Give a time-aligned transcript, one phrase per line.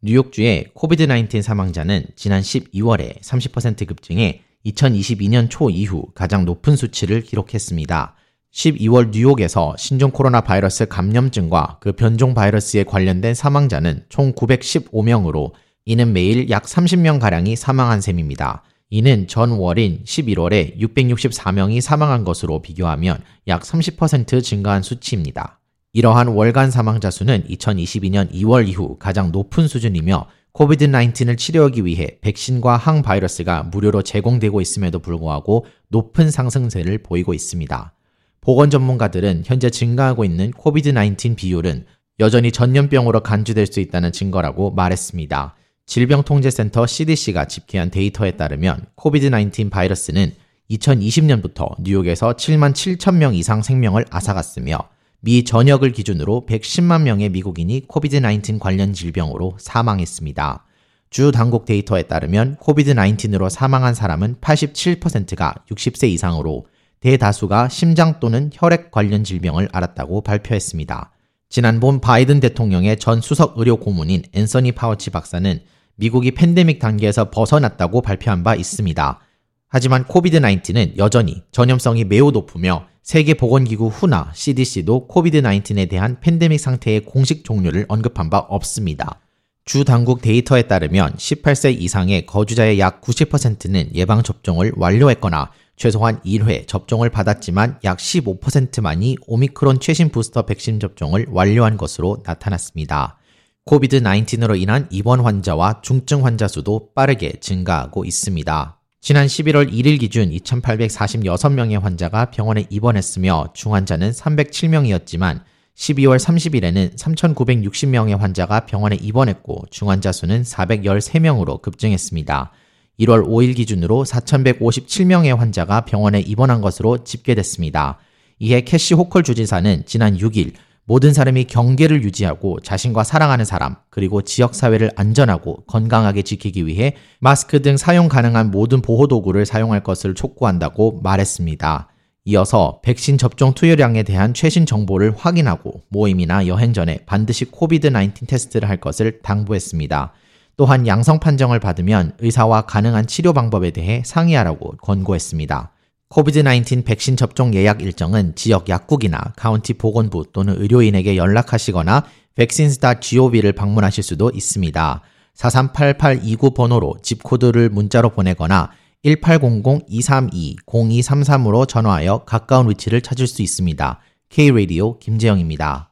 [0.00, 8.14] 뉴욕주의 코비드-19 사망자는 지난 12월에 30% 급증해 2022년 초 이후 가장 높은 수치를 기록했습니다.
[8.54, 15.50] 12월 뉴욕에서 신종 코로나 바이러스 감염증과 그 변종 바이러스에 관련된 사망자는 총 915명으로
[15.84, 18.62] 이는 매일 약 30명가량이 사망한 셈입니다.
[18.90, 25.57] 이는 전월인 11월에 664명이 사망한 것으로 비교하면 약 30% 증가한 수치입니다.
[25.98, 33.64] 이러한 월간 사망자 수는 2022년 2월 이후 가장 높은 수준이며 코비드-19을 치료하기 위해 백신과 항바이러스가
[33.64, 37.92] 무료로 제공되고 있음에도 불구하고 높은 상승세를 보이고 있습니다.
[38.40, 41.86] 보건 전문가들은 현재 증가하고 있는 코비드-19 비율은
[42.20, 45.56] 여전히 전염병으로 간주될 수 있다는 증거라고 말했습니다.
[45.86, 50.32] 질병통제센터 CDC가 집계한 데이터에 따르면 코비드-19 바이러스는
[50.70, 54.78] 2020년부터 뉴욕에서 7만 7천 명 이상 생명을 앗아갔으며
[55.20, 60.64] 미 전역을 기준으로 110만 명의 미국인이 코비드-19 관련 질병으로 사망했습니다.
[61.10, 66.66] 주 당국 데이터에 따르면 코비드-19으로 사망한 사람은 87%가 60세 이상으로
[67.00, 71.10] 대다수가 심장 또는 혈액 관련 질병을 앓았다고 발표했습니다.
[71.48, 75.60] 지난 봄 바이든 대통령의 전 수석 의료 고문인 앤서니 파우치 박사는
[75.96, 79.20] 미국이 팬데믹 단계에서 벗어났다고 발표한 바 있습니다.
[79.68, 87.86] 하지만 코비드-19는 여전히 전염성이 매우 높으며 세계보건기구 WHO나 CDC도 코비드-19에 대한 팬데믹 상태의 공식 종료를
[87.88, 89.20] 언급한 바 없습니다.
[89.64, 97.78] 주 당국 데이터에 따르면 18세 이상의 거주자의 약 90%는 예방접종을 완료했거나 최소한 1회 접종을 받았지만
[97.84, 103.18] 약 15%만이 오미크론 최신 부스터 백신 접종을 완료한 것으로 나타났습니다.
[103.66, 108.77] 코비드-19으로 인한 입원 환자와 중증 환자 수도 빠르게 증가하고 있습니다.
[109.00, 115.40] 지난 11월 1일 기준 2,846명의 환자가 병원에 입원했으며 중환자는 307명이었지만
[115.76, 122.50] 12월 30일에는 3,960명의 환자가 병원에 입원했고 중환자 수는 413명으로 급증했습니다.
[122.98, 127.98] 1월 5일 기준으로 4,157명의 환자가 병원에 입원한 것으로 집계됐습니다.
[128.40, 130.54] 이에 캐시 호컬 주지사는 지난 6일
[130.88, 137.76] 모든 사람이 경계를 유지하고 자신과 사랑하는 사람, 그리고 지역사회를 안전하고 건강하게 지키기 위해 마스크 등
[137.76, 141.88] 사용 가능한 모든 보호도구를 사용할 것을 촉구한다고 말했습니다.
[142.24, 148.78] 이어서 백신 접종 투여량에 대한 최신 정보를 확인하고 모임이나 여행 전에 반드시 코비드-19 테스트를 할
[148.78, 150.14] 것을 당부했습니다.
[150.56, 155.70] 또한 양성 판정을 받으면 의사와 가능한 치료 방법에 대해 상의하라고 권고했습니다.
[156.08, 162.04] 코비드-19 백신 접종 예약 일정은 지역 약국이나 카운티 보건부 또는 의료인에게 연락하시거나
[162.34, 165.02] vaccines.gov를 방문하실 수도 있습니다.
[165.34, 168.70] 438829 번호로 ZIP code를 문자로 보내거나
[169.04, 174.00] 1800-232-0233으로 전화하여 가까운 위치를 찾을 수 있습니다.
[174.30, 175.87] K-Radio 김재영입니다.